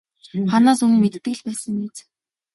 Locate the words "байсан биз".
1.47-1.97